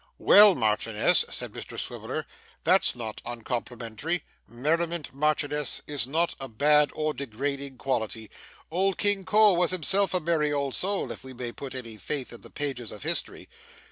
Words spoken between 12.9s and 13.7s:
of history.